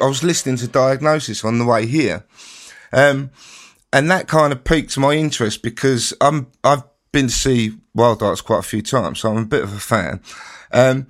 I 0.00 0.06
was 0.06 0.22
listening 0.22 0.56
to 0.56 0.68
Diagnosis 0.68 1.44
on 1.44 1.58
the 1.58 1.64
way 1.64 1.86
here, 1.86 2.24
um, 2.92 3.30
and 3.92 4.10
that 4.10 4.28
kind 4.28 4.52
of 4.52 4.64
piqued 4.64 4.98
my 4.98 5.14
interest 5.14 5.62
because 5.62 6.12
I'm 6.20 6.48
I've 6.62 6.82
been 7.12 7.28
to 7.28 7.32
see 7.32 7.76
Wildhearts 7.96 8.44
quite 8.44 8.58
a 8.58 8.62
few 8.62 8.82
times, 8.82 9.20
so 9.20 9.30
I'm 9.30 9.42
a 9.42 9.46
bit 9.46 9.62
of 9.62 9.72
a 9.72 9.80
fan. 9.80 10.20
Um, 10.72 11.06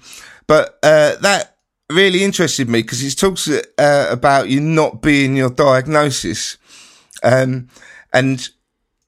but 0.47 0.79
uh, 0.83 1.17
that 1.17 1.57
really 1.91 2.23
interested 2.23 2.69
me 2.69 2.83
because 2.83 3.03
it 3.03 3.19
talks 3.19 3.49
uh, 3.49 4.09
about 4.11 4.49
you 4.49 4.61
not 4.61 5.01
being 5.01 5.37
your 5.37 5.51
diagnosis, 5.51 6.59
um, 7.23 7.69
and 8.12 8.49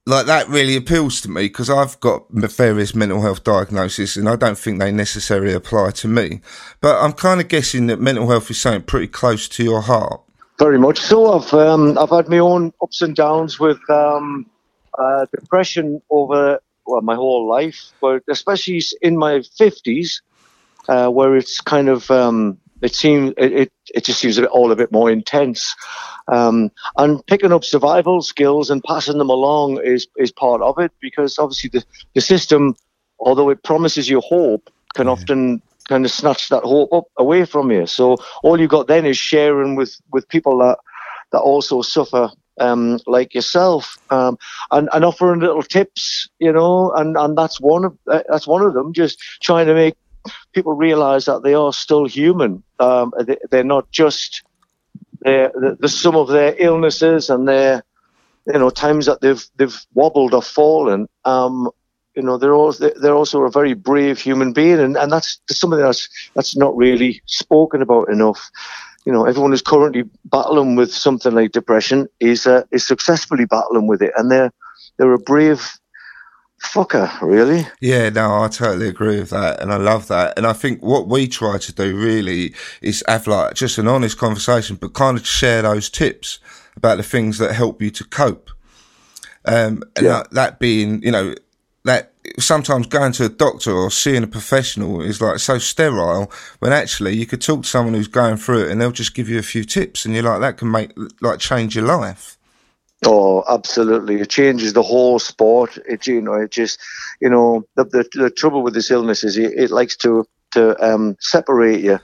like 0.06 0.26
that 0.26 0.48
really 0.48 0.76
appeals 0.76 1.20
to 1.22 1.30
me 1.30 1.42
because 1.42 1.68
I've 1.68 1.98
got 1.98 2.30
various 2.30 2.94
mental 2.94 3.22
health 3.22 3.42
diagnoses 3.42 4.16
and 4.16 4.28
I 4.28 4.36
don't 4.36 4.56
think 4.56 4.78
they 4.78 4.92
necessarily 4.92 5.52
apply 5.52 5.90
to 5.90 6.08
me. 6.08 6.40
But 6.80 7.02
I'm 7.02 7.12
kind 7.12 7.40
of 7.40 7.48
guessing 7.48 7.88
that 7.88 8.00
mental 8.00 8.28
health 8.28 8.50
is 8.50 8.60
something 8.60 8.82
pretty 8.82 9.08
close 9.08 9.48
to 9.48 9.64
your 9.64 9.82
heart. 9.82 10.20
Very 10.58 10.78
much 10.78 11.00
so. 11.00 11.38
I've 11.38 11.52
um, 11.52 11.98
I've 11.98 12.10
had 12.10 12.28
my 12.28 12.38
own 12.38 12.72
ups 12.80 13.02
and 13.02 13.14
downs 13.14 13.58
with 13.58 13.78
um, 13.90 14.48
uh, 14.96 15.26
depression 15.34 16.00
over 16.08 16.60
well 16.86 17.02
my 17.02 17.14
whole 17.14 17.46
life, 17.46 17.92
but 18.00 18.22
especially 18.28 18.80
in 19.02 19.18
my 19.18 19.42
fifties, 19.58 20.22
uh, 20.88 21.08
where 21.08 21.36
it's 21.36 21.60
kind 21.60 21.88
of 21.88 22.10
um, 22.10 22.58
it 22.80 22.94
seems 22.94 23.34
it, 23.36 23.52
it, 23.52 23.72
it 23.94 24.04
just 24.04 24.20
seems 24.20 24.38
all 24.38 24.72
a 24.72 24.76
bit 24.76 24.92
more 24.92 25.10
intense. 25.10 25.74
Um, 26.28 26.70
and 26.96 27.24
picking 27.26 27.52
up 27.52 27.64
survival 27.64 28.20
skills 28.20 28.70
and 28.70 28.82
passing 28.82 29.18
them 29.18 29.30
along 29.30 29.80
is 29.84 30.08
is 30.16 30.32
part 30.32 30.60
of 30.60 30.78
it 30.78 30.92
because 31.00 31.38
obviously 31.38 31.70
the, 31.70 31.84
the 32.14 32.20
system, 32.20 32.74
although 33.20 33.50
it 33.50 33.62
promises 33.62 34.08
you 34.08 34.20
hope, 34.20 34.70
can 34.94 35.08
often 35.08 35.62
kind 35.88 36.04
of 36.04 36.10
snatch 36.10 36.48
that 36.48 36.64
hope 36.64 36.92
up 36.92 37.04
away 37.16 37.44
from 37.44 37.70
you. 37.70 37.86
So 37.86 38.16
all 38.42 38.60
you 38.60 38.66
got 38.66 38.88
then 38.88 39.06
is 39.06 39.16
sharing 39.16 39.76
with 39.76 39.96
with 40.12 40.28
people 40.28 40.58
that 40.58 40.78
that 41.32 41.40
also 41.40 41.82
suffer 41.82 42.30
um, 42.58 42.98
like 43.06 43.34
yourself, 43.34 43.98
um, 44.10 44.38
and 44.70 44.88
and 44.92 45.04
offering 45.04 45.40
little 45.40 45.62
tips, 45.62 46.28
you 46.38 46.52
know, 46.52 46.90
and 46.92 47.16
and 47.16 47.36
that's 47.36 47.60
one 47.60 47.84
of 47.84 47.96
uh, 48.10 48.22
that's 48.28 48.46
one 48.46 48.62
of 48.62 48.74
them. 48.74 48.92
Just 48.92 49.18
trying 49.42 49.66
to 49.66 49.74
make 49.74 49.94
people 50.52 50.72
realize 50.72 51.26
that 51.26 51.42
they 51.42 51.54
are 51.54 51.72
still 51.72 52.06
human. 52.06 52.62
Um, 52.80 53.12
they, 53.24 53.36
they're 53.50 53.64
not 53.64 53.90
just 53.90 54.42
their, 55.26 55.50
the, 55.54 55.76
the 55.80 55.88
sum 55.88 56.16
of 56.16 56.28
their 56.28 56.54
illnesses 56.56 57.28
and 57.28 57.48
their 57.48 57.82
you 58.46 58.58
know 58.58 58.70
times 58.70 59.06
that 59.06 59.20
they've 59.20 59.44
they've 59.56 59.76
wobbled 59.94 60.32
or 60.32 60.42
fallen. 60.42 61.08
Um, 61.24 61.68
you 62.14 62.22
know 62.22 62.38
they're 62.38 62.54
also 62.54 62.90
they're 63.00 63.14
also 63.14 63.42
a 63.42 63.50
very 63.50 63.74
brave 63.74 64.20
human 64.20 64.52
being, 64.52 64.78
and, 64.78 64.96
and 64.96 65.12
that's 65.12 65.40
something 65.50 65.80
that's 65.80 66.08
that's 66.34 66.56
not 66.56 66.76
really 66.76 67.20
spoken 67.26 67.82
about 67.82 68.08
enough. 68.08 68.50
You 69.04 69.12
know, 69.12 69.26
everyone 69.26 69.50
who's 69.50 69.62
currently 69.62 70.04
battling 70.24 70.76
with 70.76 70.92
something 70.92 71.34
like 71.34 71.52
depression 71.52 72.06
is 72.20 72.46
uh, 72.46 72.62
is 72.70 72.86
successfully 72.86 73.46
battling 73.46 73.88
with 73.88 74.02
it, 74.02 74.12
and 74.16 74.30
they're 74.30 74.52
they're 74.96 75.12
a 75.12 75.18
brave 75.18 75.76
fucker, 76.62 77.20
really. 77.20 77.66
Yeah, 77.80 78.08
no, 78.10 78.42
I 78.42 78.48
totally 78.48 78.88
agree 78.88 79.18
with 79.18 79.30
that, 79.30 79.60
and 79.60 79.72
I 79.72 79.76
love 79.76 80.08
that. 80.08 80.36
And 80.36 80.46
I 80.46 80.52
think 80.52 80.82
what 80.82 81.08
we 81.08 81.28
try 81.28 81.58
to 81.58 81.72
do 81.72 81.96
really 81.96 82.54
is 82.82 83.04
have 83.08 83.26
like 83.26 83.54
just 83.54 83.78
an 83.78 83.88
honest 83.88 84.18
conversation, 84.18 84.76
but 84.76 84.94
kind 84.94 85.16
of 85.16 85.26
share 85.26 85.62
those 85.62 85.88
tips 85.90 86.38
about 86.76 86.96
the 86.96 87.02
things 87.02 87.38
that 87.38 87.54
help 87.54 87.80
you 87.80 87.90
to 87.90 88.04
cope. 88.04 88.50
Um, 89.44 89.82
and 89.96 90.06
Yeah. 90.06 90.08
that, 90.08 90.30
that 90.32 90.58
being, 90.58 91.02
you 91.02 91.10
know, 91.12 91.34
that 91.84 92.12
sometimes 92.40 92.86
going 92.88 93.12
to 93.12 93.24
a 93.26 93.28
doctor 93.28 93.70
or 93.70 93.90
seeing 93.90 94.24
a 94.24 94.26
professional 94.26 95.00
is 95.00 95.20
like 95.20 95.38
so 95.38 95.56
sterile 95.58 96.30
when 96.58 96.72
actually 96.72 97.14
you 97.14 97.24
could 97.24 97.40
talk 97.40 97.62
to 97.62 97.68
someone 97.68 97.94
who's 97.94 98.08
going 98.08 98.36
through 98.36 98.64
it 98.64 98.70
and 98.72 98.80
they'll 98.80 98.90
just 98.90 99.14
give 99.14 99.28
you 99.28 99.38
a 99.38 99.42
few 99.42 99.62
tips 99.62 100.04
and 100.04 100.12
you're 100.12 100.24
like, 100.24 100.40
that 100.40 100.56
can 100.58 100.68
make, 100.70 100.90
like, 101.20 101.38
change 101.38 101.76
your 101.76 101.84
life. 101.84 102.36
Oh, 103.04 103.44
absolutely! 103.46 104.20
It 104.20 104.30
changes 104.30 104.72
the 104.72 104.82
whole 104.82 105.18
sport. 105.18 105.76
It 105.86 106.06
you 106.06 106.20
know, 106.20 106.34
it 106.34 106.50
just 106.50 106.80
you 107.20 107.28
know 107.28 107.64
the 107.74 107.84
the, 107.84 108.08
the 108.14 108.30
trouble 108.30 108.62
with 108.62 108.74
this 108.74 108.90
illness 108.90 109.22
is 109.22 109.36
it, 109.36 109.52
it 109.54 109.70
likes 109.70 109.96
to 109.98 110.26
to 110.52 110.82
um, 110.82 111.16
separate 111.20 111.80
you 111.80 111.98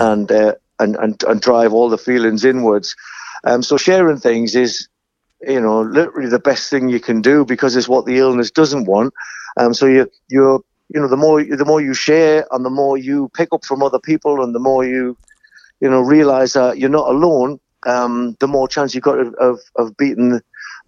and, 0.00 0.30
uh, 0.30 0.54
and 0.78 0.94
and 0.96 1.22
and 1.24 1.40
drive 1.40 1.72
all 1.72 1.88
the 1.88 1.98
feelings 1.98 2.44
inwards. 2.44 2.94
Um, 3.44 3.62
so 3.62 3.76
sharing 3.76 4.18
things 4.18 4.54
is 4.54 4.88
you 5.40 5.60
know 5.60 5.82
literally 5.82 6.28
the 6.28 6.38
best 6.38 6.70
thing 6.70 6.88
you 6.88 7.00
can 7.00 7.20
do 7.20 7.44
because 7.44 7.74
it's 7.74 7.88
what 7.88 8.06
the 8.06 8.18
illness 8.18 8.50
doesn't 8.50 8.84
want. 8.84 9.12
Um, 9.56 9.74
so 9.74 9.86
you 9.86 10.08
you're 10.28 10.60
you 10.94 11.00
know 11.00 11.08
the 11.08 11.16
more 11.16 11.42
the 11.42 11.64
more 11.64 11.80
you 11.80 11.94
share 11.94 12.46
and 12.52 12.64
the 12.64 12.70
more 12.70 12.96
you 12.96 13.30
pick 13.34 13.48
up 13.52 13.64
from 13.64 13.82
other 13.82 13.98
people 13.98 14.44
and 14.44 14.54
the 14.54 14.60
more 14.60 14.84
you 14.84 15.16
you 15.80 15.90
know 15.90 16.00
realize 16.00 16.52
that 16.52 16.78
you're 16.78 16.88
not 16.88 17.08
alone 17.08 17.58
um, 17.84 18.36
the 18.40 18.48
more 18.48 18.68
chance 18.68 18.94
you've 18.94 19.04
got 19.04 19.18
of, 19.18 19.34
of, 19.34 19.60
of 19.76 19.96
beating 19.96 20.40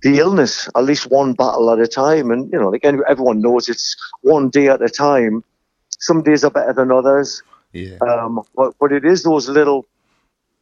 the 0.02 0.18
illness, 0.18 0.68
at 0.76 0.84
least 0.84 1.10
one 1.10 1.32
battle 1.34 1.70
at 1.70 1.80
a 1.80 1.88
time. 1.88 2.30
And, 2.30 2.50
you 2.52 2.58
know, 2.58 2.68
like 2.70 2.84
everyone 2.84 3.40
knows 3.40 3.68
it's 3.68 3.96
one 4.22 4.48
day 4.48 4.68
at 4.68 4.82
a 4.82 4.88
time. 4.88 5.42
Some 5.90 6.22
days 6.22 6.44
are 6.44 6.50
better 6.50 6.72
than 6.72 6.92
others. 6.92 7.42
Yeah. 7.72 7.96
Um, 7.98 8.40
but, 8.54 8.74
but 8.80 8.92
it 8.92 9.04
is 9.04 9.22
those 9.22 9.48
little 9.48 9.86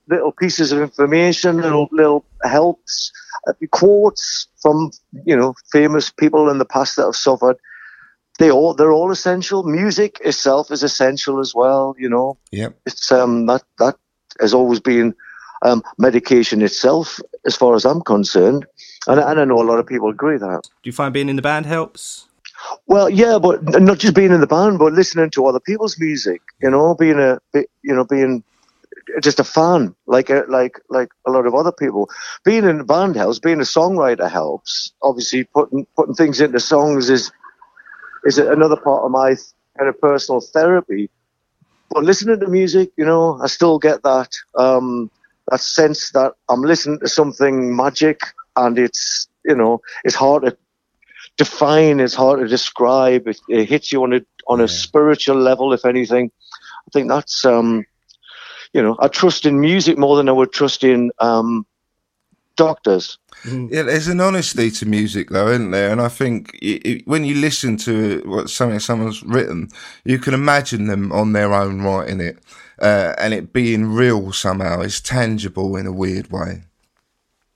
little 0.08 0.32
pieces 0.32 0.72
of 0.72 0.80
information, 0.80 1.60
little 1.60 1.88
little 1.90 2.24
helps, 2.44 3.12
uh, 3.48 3.52
quotes 3.70 4.46
from 4.60 4.90
you 5.24 5.36
know 5.36 5.54
famous 5.72 6.10
people 6.10 6.48
in 6.48 6.58
the 6.58 6.64
past 6.64 6.96
that 6.96 7.04
have 7.04 7.16
suffered. 7.16 7.56
They 8.38 8.50
all 8.50 8.74
they're 8.74 8.92
all 8.92 9.10
essential. 9.10 9.62
Music 9.62 10.18
itself 10.24 10.70
is 10.70 10.82
essential 10.82 11.40
as 11.40 11.54
well. 11.54 11.94
You 11.98 12.08
know, 12.08 12.38
Yep. 12.52 12.78
it's 12.86 13.10
um 13.12 13.46
that 13.46 13.62
that 13.78 13.96
has 14.40 14.52
always 14.54 14.80
been 14.80 15.14
um, 15.66 15.82
medication 15.98 16.62
itself, 16.62 17.20
as 17.44 17.56
far 17.56 17.74
as 17.74 17.84
I'm 17.84 18.00
concerned, 18.02 18.66
and, 19.06 19.20
and 19.20 19.40
I 19.40 19.44
know 19.44 19.60
a 19.60 19.68
lot 19.70 19.78
of 19.78 19.86
people 19.86 20.08
agree 20.08 20.34
with 20.34 20.42
that. 20.42 20.62
Do 20.82 20.88
you 20.88 20.92
find 20.92 21.12
being 21.12 21.28
in 21.28 21.36
the 21.36 21.42
band 21.42 21.66
helps? 21.66 22.28
Well, 22.86 23.10
yeah, 23.10 23.38
but 23.38 23.62
not 23.80 23.98
just 23.98 24.14
being 24.14 24.32
in 24.32 24.40
the 24.40 24.46
band, 24.46 24.78
but 24.78 24.92
listening 24.92 25.30
to 25.30 25.46
other 25.46 25.60
people's 25.60 25.98
music. 25.98 26.40
You 26.62 26.70
know, 26.70 26.94
being 26.94 27.18
a 27.18 27.38
you 27.54 27.94
know 27.94 28.04
being 28.04 28.42
just 29.22 29.40
a 29.40 29.44
fan, 29.44 29.94
like 30.06 30.30
a, 30.30 30.44
like 30.48 30.80
like 30.88 31.10
a 31.26 31.30
lot 31.30 31.46
of 31.46 31.54
other 31.54 31.72
people. 31.72 32.08
Being 32.44 32.64
in 32.64 32.78
the 32.78 32.84
band 32.84 33.16
helps. 33.16 33.38
Being 33.38 33.60
a 33.60 33.64
songwriter 33.64 34.30
helps. 34.30 34.92
Obviously, 35.02 35.44
putting 35.44 35.86
putting 35.96 36.14
things 36.14 36.40
into 36.40 36.60
songs 36.60 37.10
is 37.10 37.30
is 38.24 38.38
another 38.38 38.76
part 38.76 39.04
of 39.04 39.10
my 39.10 39.36
kind 39.78 39.88
of 39.88 40.00
personal 40.00 40.40
therapy. 40.40 41.10
But 41.90 42.04
listening 42.04 42.40
to 42.40 42.48
music, 42.48 42.90
you 42.96 43.04
know, 43.04 43.38
I 43.40 43.46
still 43.46 43.78
get 43.78 44.02
that 44.02 44.34
um, 44.56 45.10
that 45.50 45.60
sense 45.60 46.10
that 46.12 46.32
I'm 46.48 46.62
listening 46.62 47.00
to 47.00 47.08
something 47.08 47.74
magic, 47.74 48.20
and 48.56 48.78
it's 48.78 49.28
you 49.44 49.54
know 49.54 49.80
it's 50.04 50.14
hard 50.14 50.44
to 50.44 50.56
define, 51.36 52.00
it's 52.00 52.14
hard 52.14 52.40
to 52.40 52.48
describe. 52.48 53.26
It, 53.28 53.38
it 53.48 53.68
hits 53.68 53.92
you 53.92 54.02
on 54.02 54.14
a 54.14 54.20
on 54.48 54.60
a 54.60 54.68
spiritual 54.68 55.36
level, 55.36 55.72
if 55.72 55.84
anything. 55.84 56.30
I 56.86 56.90
think 56.92 57.08
that's 57.08 57.44
um, 57.44 57.84
you 58.72 58.82
know, 58.82 58.96
I 59.00 59.08
trust 59.08 59.46
in 59.46 59.60
music 59.60 59.98
more 59.98 60.16
than 60.16 60.28
I 60.28 60.32
would 60.32 60.52
trust 60.52 60.84
in 60.84 61.10
um, 61.18 61.66
doctors. 62.56 63.18
Yeah, 63.44 63.82
there's 63.82 64.08
an 64.08 64.20
honesty 64.20 64.70
to 64.72 64.86
music, 64.86 65.30
though, 65.30 65.48
isn't 65.48 65.70
there? 65.70 65.90
And 65.90 66.00
I 66.00 66.08
think 66.08 66.54
it, 66.54 66.86
it, 66.86 67.06
when 67.06 67.24
you 67.24 67.36
listen 67.36 67.76
to 67.78 68.22
what 68.26 68.50
something 68.50 68.80
someone's 68.80 69.22
written, 69.22 69.68
you 70.04 70.18
can 70.18 70.34
imagine 70.34 70.86
them 70.86 71.12
on 71.12 71.32
their 71.32 71.52
own 71.52 71.82
writing 71.82 72.20
it, 72.20 72.38
uh, 72.80 73.14
and 73.18 73.34
it 73.34 73.52
being 73.52 73.92
real 73.92 74.32
somehow. 74.32 74.80
It's 74.80 75.00
tangible 75.00 75.76
in 75.76 75.86
a 75.86 75.92
weird 75.92 76.32
way. 76.32 76.64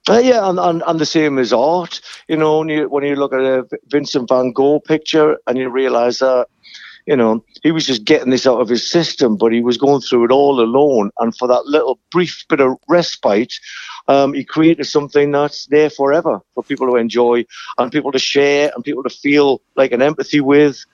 Uh, 0.08 0.19
yeah, 0.19 0.49
and, 0.49 0.58
and, 0.58 0.82
and 0.87 0.99
the 0.99 1.06
same 1.06 1.38
as 1.38 1.53
art. 1.53 2.00
You 2.29 2.37
know, 2.37 2.58
when 2.58 2.69
you 2.69 2.88
when 2.88 3.05
you 3.05 3.17
look 3.17 3.32
at 3.32 3.41
a 3.41 3.67
Vincent 3.88 4.29
Van 4.29 4.53
Gogh 4.53 4.81
picture 4.81 5.38
and 5.46 5.58
you 5.58 5.69
realise 5.69 6.19
that, 6.19 6.46
you 7.06 7.17
know, 7.17 7.44
he 7.62 7.70
was 7.70 7.87
just 7.87 8.05
getting 8.05 8.31
this 8.31 8.46
out 8.46 8.61
of 8.61 8.69
his 8.69 8.88
system, 8.88 9.37
but 9.37 9.53
he 9.53 9.61
was 9.61 9.76
going 9.76 10.00
through 10.00 10.25
it 10.25 10.32
all 10.32 10.61
alone. 10.61 11.11
And 11.19 11.37
for 11.37 11.46
that 11.49 11.67
little 11.67 11.99
brief 12.11 12.44
bit 12.49 12.61
of 12.61 12.76
respite, 12.88 13.55
um, 14.11 14.35
he 14.35 14.45
created 14.45 14.87
something 14.87 15.31
that's 15.31 15.67
there 15.67 15.89
forever 15.89 16.41
for 16.55 16.65
people 16.65 16.89
to 16.89 16.97
enjoy 16.97 17.47
and 17.79 17.93
people 17.93 18.11
to 18.11 18.19
share 18.19 18.73
and 18.75 18.85
people 18.85 19.05
to 19.05 19.11
feel 19.11 19.61
like 19.77 19.93
an 19.93 20.03
empathy 20.03 20.41
with. 20.41 20.85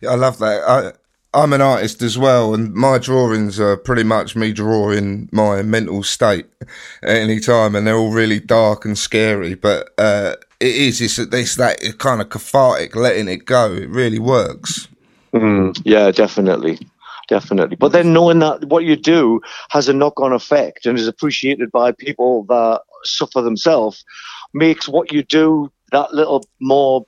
Yeah, 0.00 0.12
I 0.12 0.14
love 0.14 0.38
that. 0.38 0.62
I, 0.66 0.92
I'm 1.34 1.52
an 1.52 1.60
artist 1.60 2.00
as 2.00 2.16
well, 2.16 2.54
and 2.54 2.72
my 2.72 2.96
drawings 2.98 3.60
are 3.60 3.76
pretty 3.76 4.04
much 4.04 4.34
me 4.36 4.52
drawing 4.52 5.28
my 5.32 5.60
mental 5.62 6.02
state 6.02 6.46
at 7.02 7.16
any 7.16 7.40
time, 7.40 7.74
and 7.74 7.86
they're 7.86 7.96
all 7.96 8.10
really 8.10 8.40
dark 8.40 8.86
and 8.86 8.96
scary. 8.96 9.54
But 9.54 9.90
uh, 9.98 10.36
it 10.58 10.74
is 10.74 11.00
it's, 11.02 11.18
it's 11.18 11.56
that 11.56 11.78
kind 11.98 12.22
of 12.22 12.30
cathartic, 12.30 12.96
letting 12.96 13.28
it 13.28 13.44
go. 13.44 13.72
It 13.74 13.90
really 13.90 14.18
works. 14.18 14.88
Mm, 15.34 15.78
yeah, 15.84 16.10
definitely. 16.10 16.78
Definitely. 17.32 17.76
But 17.76 17.92
then 17.92 18.12
knowing 18.12 18.40
that 18.40 18.66
what 18.66 18.84
you 18.84 18.96
do 18.96 19.40
has 19.70 19.88
a 19.88 19.94
knock 19.94 20.20
on 20.20 20.32
effect 20.32 20.84
and 20.86 20.98
is 20.98 21.08
appreciated 21.08 21.70
by 21.72 21.92
people 21.92 22.44
that 22.48 22.82
suffer 23.04 23.40
themselves 23.40 24.04
makes 24.52 24.88
what 24.88 25.12
you 25.12 25.22
do 25.22 25.70
that 25.92 26.12
little 26.12 26.46
more, 26.60 27.06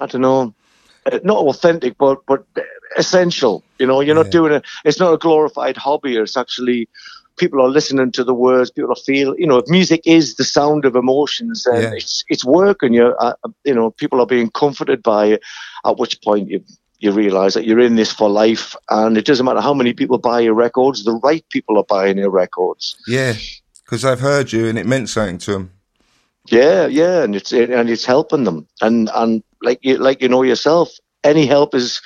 I 0.00 0.06
don't 0.06 0.22
know, 0.22 0.54
uh, 1.10 1.18
not 1.24 1.38
authentic, 1.38 1.96
but 1.98 2.18
but 2.26 2.44
essential. 2.96 3.64
You 3.78 3.86
know, 3.86 4.00
you're 4.00 4.14
not 4.14 4.30
Yeah. 4.30 4.30
doing 4.30 4.52
it. 4.52 4.64
It's 4.84 4.98
not 5.00 5.12
a 5.12 5.18
glorified 5.18 5.76
hobby. 5.76 6.16
It's 6.16 6.36
actually 6.36 6.88
people 7.38 7.60
are 7.62 7.68
listening 7.68 8.12
to 8.12 8.24
the 8.24 8.34
words. 8.34 8.70
People 8.70 8.92
are 8.92 9.04
feel. 9.06 9.34
You 9.38 9.46
know, 9.46 9.58
if 9.58 9.68
music 9.68 10.02
is 10.06 10.36
the 10.36 10.44
sound 10.44 10.84
of 10.86 10.96
emotions, 10.96 11.64
then 11.64 11.82
Yeah. 11.82 11.90
it's 11.92 12.24
it's 12.28 12.44
work, 12.44 12.82
and 12.82 12.94
you 12.94 13.14
uh, 13.20 13.34
you 13.64 13.74
know 13.74 13.90
people 13.90 14.20
are 14.20 14.26
being 14.26 14.50
comforted 14.50 15.02
by 15.02 15.26
it. 15.26 15.40
At 15.86 15.98
which 15.98 16.20
point 16.22 16.48
you 16.48 16.60
you 16.98 17.12
realize 17.12 17.54
that 17.54 17.64
you're 17.64 17.80
in 17.80 17.96
this 17.96 18.12
for 18.12 18.28
life, 18.28 18.74
and 18.90 19.16
it 19.16 19.24
doesn't 19.24 19.46
matter 19.46 19.60
how 19.60 19.74
many 19.74 19.92
people 19.92 20.18
buy 20.18 20.40
your 20.40 20.54
records. 20.54 21.04
The 21.04 21.12
right 21.22 21.44
people 21.50 21.78
are 21.78 21.84
buying 21.84 22.18
your 22.18 22.30
records. 22.30 22.96
Yeah, 23.06 23.34
because 23.84 24.02
they've 24.02 24.18
heard 24.18 24.52
you 24.52 24.68
and 24.68 24.78
it 24.78 24.86
meant 24.86 25.08
something 25.08 25.38
to 25.38 25.52
them. 25.52 25.72
Yeah, 26.46 26.86
yeah, 26.86 27.22
and 27.22 27.36
it's 27.36 27.52
and 27.52 27.88
it's 27.90 28.04
helping 28.04 28.44
them, 28.44 28.66
and 28.80 29.10
and 29.14 29.42
like 29.62 29.78
you 29.82 29.98
like 29.98 30.22
you 30.22 30.28
know 30.28 30.42
yourself, 30.42 30.90
any 31.22 31.46
help 31.46 31.74
is 31.74 32.00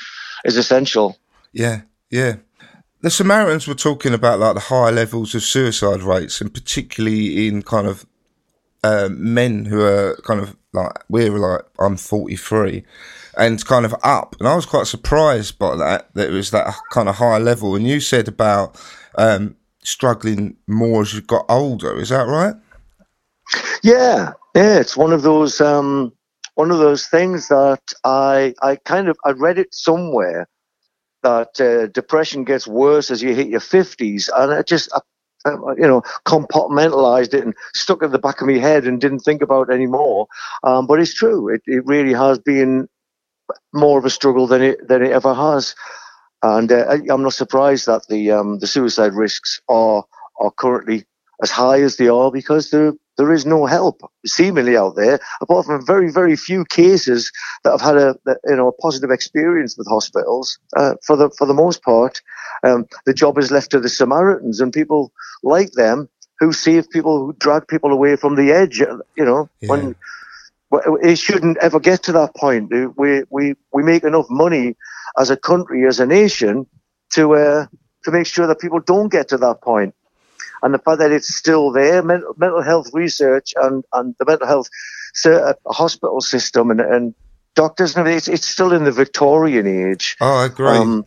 is 0.45 0.57
essential. 0.57 1.17
Yeah, 1.53 1.83
yeah. 2.11 2.37
The 3.01 3.11
Samaritans 3.11 3.67
were 3.67 3.75
talking 3.75 4.15
about 4.15 4.39
like 4.41 4.55
the 4.55 4.61
high 4.61 4.91
levels 4.91 5.35
of 5.35 5.43
suicide 5.43 6.03
rates, 6.03 6.41
and 6.41 6.53
particularly 6.53 7.49
in 7.49 7.63
kind 7.63 7.87
of 7.87 8.07
uh, 8.85 9.09
men 9.11 9.65
who 9.65 9.81
are 9.83 10.17
kind 10.25 10.41
of 10.41 10.57
like 10.73 10.93
we're 11.09 11.31
like 11.31 11.63
I'm 11.79 11.97
43 11.97 12.85
and 13.37 13.65
kind 13.65 13.85
of 13.85 13.95
up, 14.03 14.37
and 14.39 14.49
I 14.49 14.55
was 14.55 14.67
quite 14.67 14.87
surprised 14.87 15.59
by 15.59 15.77
that 15.77 16.15
that 16.15 16.31
it 16.31 16.33
was 16.33 16.51
that 16.51 16.75
kind 16.91 17.09
of 17.09 17.17
high 17.17 17.39
level. 17.39 17.75
And 17.75 17.87
you 17.87 18.01
said 18.01 18.29
about 18.29 18.79
um, 19.17 19.57
struggling 19.83 20.57
more 20.67 21.03
as 21.03 21.15
you 21.15 21.21
got 21.23 21.47
older. 21.49 21.99
Is 21.99 22.11
that 22.11 22.27
right? 22.27 22.55
Yeah, 23.83 24.33
yeah, 24.55 24.79
it's 24.79 24.97
one 24.97 25.13
of 25.13 25.23
those 25.23 25.61
um, 25.61 26.13
one 26.55 26.71
of 26.71 26.79
those 26.79 27.07
things 27.07 27.49
that 27.49 27.83
I 28.05 28.55
I 28.63 28.77
kind 28.77 29.09
of 29.09 29.17
I 29.25 29.31
read 29.31 29.59
it 29.59 29.75
somewhere 29.75 30.49
that 31.23 31.61
uh, 31.61 31.87
depression 31.89 32.45
gets 32.45 32.67
worse 32.67 33.11
as 33.11 33.23
you 33.23 33.35
hit 33.35 33.49
your 33.49 33.61
fifties, 33.61 34.31
and 34.35 34.53
I 34.53 34.63
just 34.63 34.93
I, 34.95 35.01
I, 35.51 35.51
you 35.77 35.87
know 35.87 36.03
compartmentalized 36.25 37.35
it 37.35 37.45
and 37.45 37.55
stuck 37.75 38.03
it 38.03 38.07
in 38.07 38.13
the 38.13 38.19
back 38.19 38.41
of 38.41 38.47
my 38.47 38.59
head 38.59 38.87
and 38.87 39.01
didn't 39.01 39.21
think 39.21 39.43
about 39.43 39.71
it 39.71 39.75
anymore. 39.75 40.27
Um, 40.63 40.87
but 40.87 41.01
it's 41.01 41.15
true; 41.15 41.49
it, 41.49 41.63
it 41.67 41.85
really 41.87 42.13
has 42.13 42.39
been 42.39 42.89
more 43.73 43.99
of 43.99 44.05
a 44.05 44.11
struggle 44.11 44.47
than 44.47 44.63
it 44.63 44.89
than 44.89 45.03
it 45.03 45.13
ever 45.13 45.35
has. 45.35 45.75
And 46.43 46.73
uh, 46.73 46.99
I'm 47.11 47.23
not 47.23 47.35
surprised 47.35 47.87
that 47.87 48.07
the 48.09 48.31
um, 48.33 48.59
the 48.59 48.67
suicide 48.67 49.15
risks 49.15 49.61
are 49.69 50.05
are 50.41 50.51
currently 50.51 51.05
as 51.43 51.51
high 51.51 51.81
as 51.81 51.97
they 51.97 52.09
are 52.09 52.31
because 52.31 52.71
there 52.71 52.93
there 53.19 53.33
is 53.33 53.45
no 53.45 53.67
help 53.67 54.01
seemingly 54.25 54.77
out 54.77 54.97
there 54.97 55.21
apart 55.41 55.67
from 55.67 55.85
very 55.85 56.11
very 56.11 56.37
few 56.37 56.65
cases 56.65 57.31
that 57.63 57.73
have 57.73 57.81
had 57.81 57.97
a 57.97 58.17
you 58.47 58.57
know 58.57 58.69
a 58.69 58.73
positive 58.73 59.11
experience 59.11 59.77
with 59.77 59.87
hospitals. 59.89 60.59
Uh, 60.77 60.95
for 61.07 61.17
the 61.17 61.31
for 61.39 61.47
the 61.47 61.55
most 61.55 61.83
part, 61.83 62.21
um, 62.65 62.87
the 63.07 63.15
job 63.15 63.39
is 63.39 63.51
left 63.51 63.71
to 63.71 63.81
the 63.81 63.89
Samaritans 63.89 64.61
and 64.61 64.73
people 64.73 65.13
like 65.43 65.73
them 65.73 66.09
who 66.39 66.53
save 66.53 66.91
people 66.91 67.27
who 67.27 67.33
drag 67.35 67.69
people 67.69 67.93
away 67.93 68.17
from 68.17 68.37
the 68.37 68.51
edge. 68.51 68.81
You 68.81 69.25
know 69.25 69.49
when. 69.61 69.95
It 71.03 71.19
shouldn't 71.19 71.59
ever 71.59 71.79
get 71.79 72.03
to 72.05 72.13
that 72.13 72.35
point. 72.35 72.73
We 72.97 73.25
we 73.29 73.55
we 73.73 73.83
make 73.83 74.05
enough 74.05 74.27
money 74.31 74.77
as 75.19 75.31
a 75.31 75.37
country, 75.37 75.87
as 75.87 76.01
a 76.01 76.07
nation, 76.07 76.67
to 77.13 77.35
uh, 77.35 77.67
to 78.05 78.11
make 78.11 78.27
sure 78.27 78.47
that 78.47 78.61
people 78.61 78.81
don't 78.81 79.11
get 79.11 79.29
to 79.29 79.39
that 79.39 79.61
point. 79.61 79.95
And 80.63 80.73
the 80.73 80.79
fact 80.79 80.99
that 81.01 81.11
it's 81.11 81.35
still 81.35 81.73
there, 81.73 82.03
mental, 82.03 82.35
mental 82.37 82.63
health 82.63 82.91
research 82.93 83.53
and, 83.57 83.85
and 83.93 84.15
the 84.19 84.25
mental 84.25 84.47
health 84.47 84.69
uh, 85.25 85.55
hospital 85.67 86.21
system 86.21 86.71
and, 86.71 86.81
and 86.81 87.15
doctors 87.55 87.97
and 87.97 88.09
it's, 88.09 88.29
it's 88.29 88.47
still 88.47 88.73
in 88.73 88.85
the 88.85 88.93
Victorian 88.93 89.67
age. 89.67 90.17
Oh, 90.21 90.37
I 90.39 90.47
agree. 90.47 90.69
Um, 90.69 91.05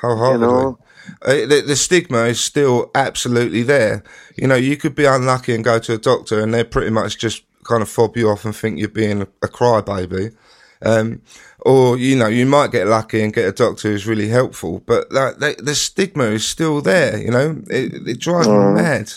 wholeheartedly. 0.00 0.46
you 0.46 0.52
know. 0.52 0.78
Uh, 1.20 1.46
the, 1.46 1.64
the 1.66 1.76
stigma 1.76 2.24
is 2.24 2.40
still 2.40 2.90
absolutely 2.94 3.62
there. 3.62 4.04
You 4.36 4.46
know, 4.46 4.54
you 4.54 4.76
could 4.76 4.94
be 4.94 5.04
unlucky 5.04 5.54
and 5.54 5.64
go 5.64 5.80
to 5.80 5.94
a 5.94 5.98
doctor, 5.98 6.40
and 6.40 6.54
they're 6.54 6.64
pretty 6.64 6.90
much 6.90 7.18
just 7.18 7.42
kind 7.64 7.82
of 7.82 7.88
fob 7.88 8.16
you 8.16 8.28
off 8.28 8.44
and 8.44 8.54
think 8.54 8.78
you're 8.78 8.88
being 8.88 9.22
a, 9.22 9.28
a 9.42 9.48
crybaby. 9.48 10.34
Um, 10.84 11.22
or 11.60 11.96
you 11.96 12.16
know, 12.16 12.26
you 12.26 12.44
might 12.44 12.72
get 12.72 12.88
lucky 12.88 13.22
and 13.22 13.32
get 13.32 13.46
a 13.48 13.52
doctor 13.52 13.88
who's 13.88 14.06
really 14.06 14.28
helpful, 14.28 14.82
but 14.84 15.08
that, 15.10 15.38
that 15.38 15.64
the 15.64 15.76
stigma 15.76 16.24
is 16.24 16.44
still 16.44 16.80
there. 16.80 17.18
You 17.18 17.30
know, 17.30 17.62
it, 17.70 18.08
it 18.08 18.18
drives 18.18 18.48
me 18.48 18.54
mad. 18.54 19.12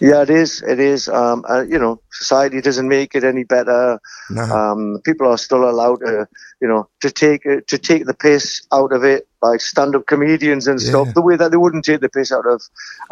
Yeah, 0.00 0.22
it 0.22 0.30
is. 0.30 0.62
It 0.62 0.80
is. 0.80 1.08
Um, 1.08 1.44
uh, 1.48 1.62
you 1.62 1.78
know, 1.78 2.00
society 2.10 2.60
doesn't 2.60 2.88
make 2.88 3.14
it 3.14 3.22
any 3.22 3.44
better. 3.44 4.00
No. 4.28 4.42
Um, 4.42 5.00
people 5.04 5.28
are 5.28 5.38
still 5.38 5.68
allowed 5.68 6.00
to, 6.00 6.26
you 6.60 6.66
know, 6.68 6.88
to 7.00 7.10
take 7.10 7.44
to 7.44 7.78
take 7.78 8.06
the 8.06 8.14
piss 8.14 8.66
out 8.72 8.92
of 8.92 9.04
it, 9.04 9.28
by 9.40 9.56
stand-up 9.58 10.06
comedians 10.06 10.66
and 10.66 10.80
Yeah. 10.80 10.88
stuff, 10.88 11.14
the 11.14 11.22
way 11.22 11.36
that 11.36 11.50
they 11.50 11.56
wouldn't 11.56 11.84
take 11.84 12.00
the 12.00 12.08
piss 12.08 12.32
out 12.32 12.46
of 12.46 12.60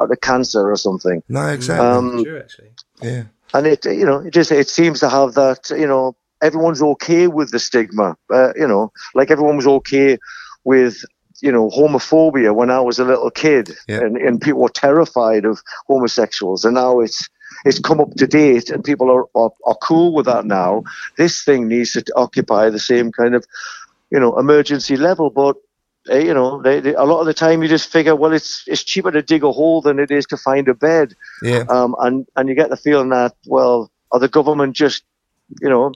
out 0.00 0.10
of 0.10 0.20
cancer 0.20 0.70
or 0.70 0.76
something. 0.76 1.22
No, 1.28 1.46
exactly. 1.46 1.86
Um, 1.86 2.24
True, 2.24 2.38
actually. 2.38 2.70
yeah, 3.02 3.22
and 3.54 3.66
it 3.66 3.84
you 3.84 4.04
know 4.04 4.18
it 4.18 4.32
just 4.32 4.52
it 4.52 4.68
seems 4.68 5.00
to 5.00 5.08
have 5.08 5.34
that 5.34 5.70
you 5.70 5.86
know 5.86 6.14
everyone's 6.42 6.82
okay 6.82 7.26
with 7.26 7.50
the 7.50 7.58
stigma 7.58 8.16
uh, 8.32 8.52
you 8.54 8.66
know 8.66 8.92
like 9.14 9.30
everyone 9.30 9.56
was 9.56 9.66
okay 9.66 10.18
with 10.64 11.04
you 11.40 11.52
know 11.52 11.68
homophobia 11.70 12.54
when 12.54 12.70
i 12.70 12.80
was 12.80 12.98
a 12.98 13.04
little 13.04 13.30
kid. 13.30 13.76
Yeah. 13.86 14.00
and, 14.00 14.16
and 14.16 14.40
people 14.40 14.60
were 14.60 14.68
terrified 14.68 15.44
of 15.44 15.60
homosexuals. 15.86 16.64
And 16.64 16.74
now 16.74 17.00
it's 17.00 17.28
it's 17.64 17.78
come 17.78 18.00
up 18.00 18.14
to 18.14 18.26
date 18.26 18.70
and 18.70 18.84
people 18.84 19.10
are, 19.10 19.24
are, 19.34 19.50
are 19.66 19.76
cool 19.82 20.12
with 20.14 20.26
that 20.26 20.44
now. 20.44 20.84
This 21.16 21.42
thing 21.42 21.66
needs 21.66 21.92
to 21.92 22.04
occupy 22.14 22.70
the 22.70 22.78
same 22.78 23.10
kind 23.12 23.34
of 23.34 23.44
you 24.10 24.20
know 24.20 24.38
emergency 24.38 24.96
level. 24.96 25.30
But 25.30 25.56
you 26.08 26.34
know 26.34 26.62
they, 26.62 26.80
they, 26.80 26.94
a 26.94 27.04
lot 27.04 27.20
of 27.20 27.26
the 27.26 27.34
time 27.34 27.62
you 27.62 27.68
just 27.68 27.90
figure 27.90 28.16
well 28.16 28.32
it's 28.32 28.64
it's 28.66 28.82
cheaper 28.82 29.10
to 29.10 29.22
dig 29.22 29.44
a 29.44 29.52
hole 29.52 29.80
than 29.80 29.98
it 29.98 30.10
is 30.10 30.26
to 30.26 30.36
find 30.36 30.68
a 30.68 30.74
bed 30.74 31.14
yeah. 31.42 31.64
um, 31.68 31.94
and 32.00 32.26
and 32.36 32.48
you 32.48 32.54
get 32.54 32.70
the 32.70 32.76
feeling 32.76 33.10
that 33.10 33.34
well, 33.46 33.90
are 34.12 34.20
the 34.20 34.28
government 34.28 34.74
just, 34.74 35.04
you 35.60 35.68
know, 35.68 35.92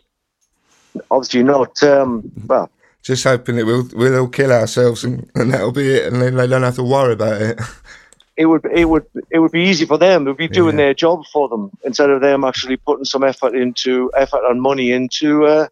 obviously 1.10 1.42
not. 1.42 1.82
Um, 1.82 2.30
well, 2.46 2.70
Just 3.02 3.24
hoping 3.24 3.56
that 3.56 3.66
we'll 3.66 3.88
we'll 3.94 4.20
all 4.20 4.28
kill 4.28 4.52
ourselves 4.52 5.04
and, 5.04 5.30
and 5.34 5.52
that'll 5.52 5.72
be 5.72 5.94
it, 5.94 6.12
and 6.12 6.20
then 6.20 6.36
they 6.36 6.46
don't 6.46 6.62
have 6.62 6.76
to 6.76 6.82
worry 6.82 7.14
about 7.14 7.40
it. 7.40 7.60
it 8.36 8.46
would 8.46 8.64
it 8.66 8.86
would 8.86 9.06
it 9.30 9.38
would 9.38 9.52
be 9.52 9.64
easy 9.64 9.86
for 9.86 9.98
them. 9.98 10.26
It 10.26 10.30
would 10.30 10.36
be 10.36 10.48
doing 10.48 10.78
Yeah. 10.78 10.84
their 10.84 10.94
job 10.94 11.24
for 11.32 11.48
them 11.48 11.70
instead 11.84 12.10
of 12.10 12.20
them 12.20 12.44
actually 12.44 12.76
putting 12.76 13.04
some 13.04 13.24
effort 13.24 13.54
into 13.54 14.10
effort 14.16 14.42
and 14.48 14.60
money 14.60 14.92
into 14.92 15.46
uh, 15.46 15.68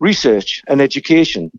research 0.00 0.62
and 0.68 0.80
education. 0.80 1.50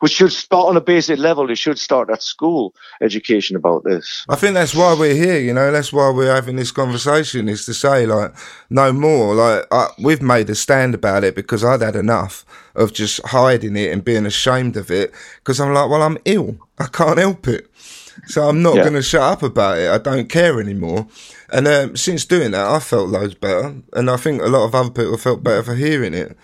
Which 0.00 0.12
should 0.12 0.32
start 0.32 0.68
on 0.68 0.76
a 0.76 0.80
basic 0.80 1.18
level. 1.18 1.50
It 1.50 1.58
should 1.58 1.78
start 1.78 2.10
at 2.10 2.22
school 2.22 2.74
education 3.00 3.56
about 3.56 3.84
this. 3.84 4.24
I 4.28 4.36
think 4.36 4.54
that's 4.54 4.74
why 4.74 4.94
we're 4.98 5.14
here. 5.14 5.38
You 5.38 5.54
know, 5.54 5.70
that's 5.72 5.92
why 5.92 6.10
we're 6.10 6.34
having 6.34 6.56
this 6.56 6.70
conversation. 6.72 7.48
Is 7.48 7.64
to 7.66 7.74
say 7.74 8.06
like 8.06 8.34
no 8.70 8.92
more. 8.92 9.34
Like 9.34 9.64
I, 9.70 9.88
we've 10.02 10.22
made 10.22 10.50
a 10.50 10.54
stand 10.54 10.94
about 10.94 11.24
it 11.24 11.34
because 11.34 11.64
I'd 11.64 11.82
had 11.82 11.96
enough 11.96 12.44
of 12.74 12.92
just 12.92 13.24
hiding 13.26 13.76
it 13.76 13.92
and 13.92 14.04
being 14.04 14.26
ashamed 14.26 14.76
of 14.76 14.90
it. 14.90 15.12
Because 15.38 15.60
I'm 15.60 15.72
like, 15.72 15.88
well, 15.90 16.02
I'm 16.02 16.18
ill. 16.24 16.58
I 16.78 16.86
can't 16.86 17.18
help 17.18 17.48
it. 17.48 17.70
So 18.26 18.48
I'm 18.48 18.62
not 18.62 18.76
Yeah. 18.76 18.82
going 18.82 18.94
to 18.94 19.02
shut 19.02 19.20
up 19.22 19.42
about 19.42 19.78
it. 19.78 19.90
I 19.90 19.98
don't 19.98 20.28
care 20.28 20.60
anymore. 20.60 21.06
And 21.50 21.68
um, 21.68 21.96
since 21.96 22.24
doing 22.24 22.52
that, 22.52 22.66
I 22.66 22.80
felt 22.80 23.08
loads 23.08 23.34
better, 23.34 23.76
and 23.92 24.10
I 24.10 24.16
think 24.16 24.42
a 24.42 24.46
lot 24.46 24.64
of 24.64 24.74
other 24.74 24.90
people 24.90 25.16
felt 25.16 25.44
better 25.44 25.62
for 25.62 25.74
hearing 25.76 26.12
it. 26.12 26.36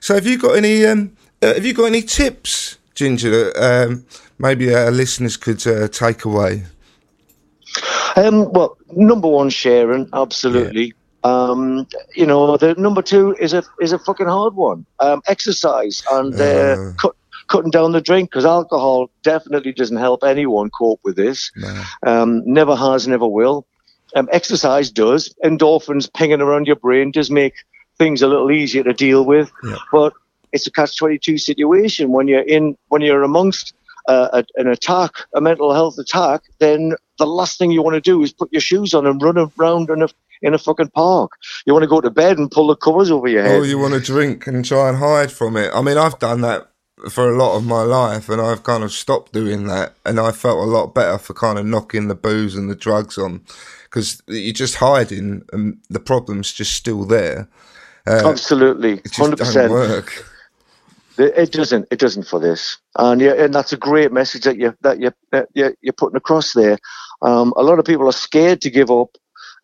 So 0.00 0.14
have 0.14 0.26
you 0.26 0.36
got 0.38 0.56
any? 0.56 0.84
Um, 0.84 1.16
uh, 1.42 1.54
have 1.54 1.64
you 1.64 1.72
got 1.72 1.84
any 1.86 2.02
tips, 2.02 2.76
Ginger? 3.00 3.30
That 3.30 3.86
um, 3.88 4.04
maybe 4.38 4.74
our 4.74 4.90
listeners 4.90 5.36
could 5.38 5.66
uh, 5.66 5.88
take 5.88 6.24
away. 6.26 6.64
Um, 8.16 8.52
well, 8.52 8.76
number 8.94 9.28
one, 9.28 9.50
Sharon, 9.50 10.08
absolutely. 10.12 10.92
Um, 11.24 11.86
you 12.14 12.26
know, 12.26 12.56
the 12.56 12.74
number 12.74 13.02
two 13.02 13.34
is 13.40 13.52
a 13.52 13.62
is 13.80 13.92
a 13.92 13.98
fucking 13.98 14.26
hard 14.26 14.54
one. 14.54 14.84
Um, 14.98 15.22
exercise 15.26 16.02
and 16.10 16.34
uh, 16.34 16.44
Uh. 16.44 16.92
cut, 16.98 17.14
cutting 17.48 17.70
down 17.70 17.92
the 17.92 18.00
drink 18.00 18.30
because 18.30 18.44
alcohol 18.44 19.10
definitely 19.22 19.72
doesn't 19.72 19.96
help 19.98 20.24
anyone 20.24 20.70
cope 20.70 21.00
with 21.04 21.16
this. 21.16 21.50
Um, 22.06 22.42
never 22.44 22.76
has, 22.76 23.06
never 23.08 23.26
will. 23.26 23.66
Um, 24.16 24.28
exercise 24.32 24.90
does. 24.90 25.34
Endorphins 25.44 26.12
pinging 26.12 26.40
around 26.40 26.66
your 26.66 26.76
brain 26.76 27.12
does 27.12 27.30
make 27.30 27.54
things 27.98 28.22
a 28.22 28.26
little 28.28 28.50
easier 28.50 28.82
to 28.84 28.92
deal 28.92 29.24
with. 29.24 29.52
Yeah. 29.62 29.76
But 29.92 30.12
it's 30.52 30.66
a 30.66 30.70
catch 30.70 30.96
twenty 30.96 31.18
two 31.18 31.38
situation 31.38 32.10
when 32.10 32.28
you're 32.28 32.42
in 32.42 32.76
when 32.88 33.02
you're 33.02 33.22
amongst 33.22 33.74
uh, 34.08 34.28
a, 34.32 34.60
an 34.60 34.68
attack, 34.68 35.12
a 35.34 35.40
mental 35.40 35.72
health 35.72 35.98
attack. 35.98 36.42
Then 36.58 36.94
the 37.18 37.26
last 37.26 37.58
thing 37.58 37.70
you 37.70 37.82
want 37.82 37.94
to 37.94 38.00
do 38.00 38.22
is 38.22 38.32
put 38.32 38.52
your 38.52 38.60
shoes 38.60 38.94
on 38.94 39.06
and 39.06 39.22
run 39.22 39.38
around 39.58 39.90
in 39.90 40.02
a 40.02 40.08
in 40.42 40.54
a 40.54 40.58
fucking 40.58 40.90
park. 40.90 41.32
You 41.66 41.72
want 41.72 41.82
to 41.82 41.88
go 41.88 42.00
to 42.00 42.10
bed 42.10 42.38
and 42.38 42.50
pull 42.50 42.68
the 42.68 42.76
covers 42.76 43.10
over 43.10 43.28
your 43.28 43.42
head. 43.42 43.60
Or 43.60 43.66
you 43.66 43.78
want 43.78 43.94
to 43.94 44.00
drink 44.00 44.46
and 44.46 44.64
try 44.64 44.88
and 44.88 44.98
hide 44.98 45.30
from 45.30 45.56
it. 45.56 45.70
I 45.74 45.82
mean, 45.82 45.98
I've 45.98 46.18
done 46.18 46.40
that 46.40 46.68
for 47.10 47.30
a 47.30 47.36
lot 47.36 47.56
of 47.56 47.64
my 47.64 47.82
life, 47.82 48.28
and 48.28 48.40
I've 48.40 48.62
kind 48.62 48.84
of 48.84 48.92
stopped 48.92 49.32
doing 49.32 49.66
that, 49.68 49.94
and 50.04 50.20
I 50.20 50.32
felt 50.32 50.58
a 50.58 50.70
lot 50.70 50.94
better 50.94 51.18
for 51.18 51.34
kind 51.34 51.58
of 51.58 51.64
knocking 51.64 52.08
the 52.08 52.14
booze 52.14 52.54
and 52.54 52.70
the 52.70 52.74
drugs 52.74 53.16
on, 53.16 53.42
because 53.84 54.22
you're 54.26 54.52
just 54.52 54.76
hiding, 54.76 55.42
and 55.52 55.78
the 55.88 56.00
problem's 56.00 56.52
just 56.52 56.74
still 56.74 57.04
there. 57.04 57.48
Absolutely, 58.06 58.94
It 58.94 59.04
just 59.04 59.18
hundred 59.18 59.38
percent. 59.38 59.72
It 61.20 61.52
doesn't. 61.52 61.86
It 61.90 61.98
doesn't 61.98 62.24
for 62.24 62.40
this, 62.40 62.78
and 62.96 63.20
yeah, 63.20 63.32
and 63.32 63.54
that's 63.54 63.72
a 63.72 63.76
great 63.76 64.12
message 64.12 64.44
that 64.44 64.56
you 64.58 64.74
that 64.82 65.00
you 65.00 65.12
that 65.32 65.48
you're, 65.54 65.74
you're 65.80 65.92
putting 65.92 66.16
across 66.16 66.52
there. 66.52 66.78
Um, 67.22 67.52
a 67.56 67.62
lot 67.62 67.78
of 67.78 67.84
people 67.84 68.08
are 68.08 68.12
scared 68.12 68.60
to 68.62 68.70
give 68.70 68.90
up 68.90 69.16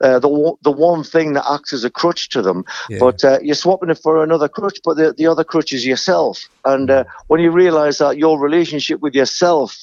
uh, 0.03 0.19
the 0.19 0.29
one- 0.29 0.57
the 0.63 0.71
one 0.71 1.03
thing 1.03 1.33
that 1.33 1.51
acts 1.51 1.73
as 1.73 1.85
a 1.85 1.91
crutch 1.91 2.29
to 2.31 2.43
them, 2.43 2.65
Yeah. 2.91 2.99
but 3.01 3.25
uh, 3.25 3.39
you're 3.43 3.55
swapping 3.55 3.91
it 3.91 3.99
for 4.03 4.23
another 4.23 4.49
crutch. 4.49 4.79
But 4.85 4.97
the 4.97 5.15
the 5.17 5.27
other 5.27 5.45
crutch 5.45 5.73
is 5.73 5.87
yourself, 5.87 6.41
and 6.65 6.91
uh, 6.91 7.05
when 7.29 7.41
you 7.41 7.51
realise 7.51 7.99
that 7.99 8.19
your 8.19 8.39
relationship 8.39 9.01
with 9.01 9.15
yourself 9.15 9.75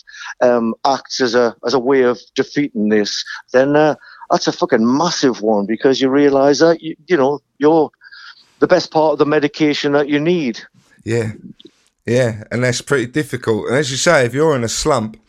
um, 0.42 0.76
acts 0.86 1.20
as 1.22 1.34
a 1.36 1.56
as 1.66 1.74
a 1.74 1.80
way 1.80 2.04
of 2.04 2.20
defeating 2.36 2.90
this, 2.90 3.24
then 3.52 3.76
uh, 3.76 3.96
that's 4.30 4.48
a 4.48 4.52
fucking 4.52 4.86
massive 4.98 5.42
one 5.42 5.66
because 5.66 6.00
you 6.02 6.10
realise 6.10 6.60
that 6.60 6.82
you, 6.82 6.96
you 7.08 7.18
know 7.18 7.40
you're 7.58 7.90
the 8.60 8.68
best 8.68 8.92
part 8.92 9.14
of 9.14 9.20
the 9.20 9.26
medication 9.26 9.92
that 9.94 10.08
you 10.08 10.20
need. 10.20 10.62
Yeah, 11.04 11.34
yeah, 12.06 12.44
and 12.52 12.64
that's 12.64 12.82
pretty 12.82 13.08
difficult. 13.08 13.68
And 13.68 13.78
as 13.78 13.92
you 13.92 13.98
say, 13.98 14.26
if 14.26 14.34
you're 14.34 14.56
in 14.56 14.64
a 14.64 14.70
slump, 14.70 15.20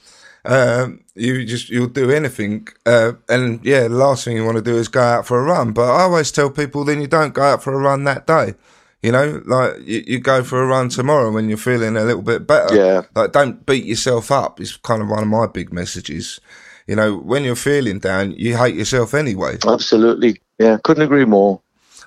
um, 0.45 1.00
you 1.14 1.45
just 1.45 1.69
you'll 1.69 1.87
do 1.87 2.11
anything. 2.11 2.69
Uh, 2.85 3.12
and 3.28 3.64
yeah, 3.64 3.83
the 3.83 3.95
last 3.95 4.25
thing 4.25 4.37
you 4.37 4.45
want 4.45 4.57
to 4.57 4.62
do 4.62 4.76
is 4.76 4.88
go 4.88 5.00
out 5.00 5.26
for 5.26 5.38
a 5.38 5.45
run. 5.45 5.73
But 5.73 5.90
I 5.90 6.02
always 6.02 6.33
tell 6.33 6.50
people, 6.50 6.85
then 6.85 7.00
you 7.00 7.07
don't 7.07 7.35
go 7.35 7.43
out 7.43 7.62
for 7.62 7.73
a 7.73 7.78
run 7.78 8.04
that 8.04 8.26
day. 8.26 8.54
You 9.02 9.12
know, 9.12 9.43
like 9.45 9.75
you, 9.85 10.02
you 10.07 10.19
go 10.19 10.43
for 10.43 10.62
a 10.62 10.66
run 10.66 10.88
tomorrow 10.88 11.31
when 11.31 11.49
you're 11.49 11.59
feeling 11.59 11.97
a 11.97 12.04
little 12.04 12.23
bit 12.23 12.47
better. 12.47 12.75
Yeah. 12.75 13.02
Like 13.14 13.33
don't 13.33 13.64
beat 13.66 13.85
yourself 13.85 14.33
up. 14.33 14.61
Is 14.61 14.76
kind 14.78 15.02
of 15.02 15.09
one 15.09 15.23
of 15.23 15.28
my 15.28 15.47
big 15.47 15.73
messages. 15.73 16.40
You 16.87 16.97
know, 16.97 17.16
when 17.16 17.45
you're 17.45 17.57
feeling 17.57 17.99
down, 17.99 18.33
you 18.33 18.57
hate 18.57 18.75
yourself 18.75 19.14
anyway. 19.14 19.59
Absolutely. 19.66 20.40
Yeah, 20.59 20.78
couldn't 20.83 21.02
agree 21.02 21.25
more. 21.25 21.61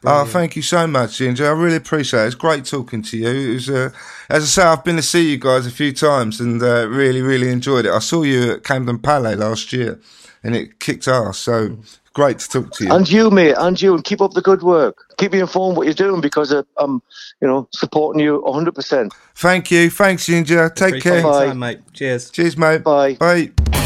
Oh, 0.03 0.25
thank 0.25 0.55
you 0.55 0.61
so 0.61 0.87
much, 0.87 1.17
Ginger. 1.17 1.47
I 1.47 1.51
really 1.51 1.77
appreciate 1.77 2.23
it. 2.23 2.27
It's 2.27 2.35
great 2.35 2.65
talking 2.65 3.01
to 3.03 3.17
you. 3.17 3.27
It 3.27 3.53
was, 3.53 3.69
uh, 3.69 3.89
as 4.29 4.43
I 4.43 4.45
say, 4.45 4.63
I've 4.63 4.83
been 4.83 4.95
to 4.97 5.01
see 5.01 5.31
you 5.31 5.37
guys 5.37 5.65
a 5.65 5.71
few 5.71 5.91
times 5.91 6.39
and 6.39 6.61
uh, 6.61 6.87
really, 6.87 7.21
really 7.21 7.49
enjoyed 7.49 7.85
it. 7.85 7.91
I 7.91 7.99
saw 7.99 8.23
you 8.23 8.53
at 8.53 8.63
Camden 8.63 8.99
Palais 8.99 9.35
last 9.35 9.73
year, 9.73 9.99
and 10.43 10.55
it 10.55 10.79
kicked 10.79 11.07
ass. 11.07 11.37
So 11.37 11.77
great 12.13 12.39
to 12.39 12.49
talk 12.49 12.71
to 12.73 12.83
you. 12.85 12.91
And 12.91 13.09
you, 13.09 13.29
mate, 13.29 13.55
and 13.57 13.79
you, 13.81 13.93
and 13.93 14.03
keep 14.03 14.21
up 14.21 14.31
the 14.31 14.41
good 14.41 14.63
work. 14.63 15.05
Keep 15.17 15.33
me 15.33 15.39
informed 15.39 15.77
what 15.77 15.85
you're 15.85 15.93
doing 15.93 16.19
because 16.19 16.51
uh, 16.51 16.63
I'm, 16.77 17.01
you 17.41 17.47
know, 17.47 17.67
supporting 17.73 18.21
you 18.21 18.43
100%. 18.45 19.11
Thank 19.35 19.71
you. 19.71 19.89
Thanks, 19.89 20.25
Ginger. 20.25 20.69
Take 20.69 20.87
Appreciate 20.89 21.11
care. 21.11 21.21
your 21.21 21.31
Bye. 21.31 21.45
time, 21.47 21.59
mate. 21.59 21.79
Cheers. 21.93 22.31
Cheers, 22.31 22.57
mate. 22.57 22.83
Bye. 22.83 23.13
Bye. 23.15 23.76